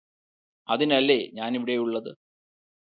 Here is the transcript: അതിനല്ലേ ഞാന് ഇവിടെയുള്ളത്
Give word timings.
അതിനല്ലേ 0.67 1.19
ഞാന് 1.33 1.55
ഇവിടെയുള്ളത് 1.55 2.11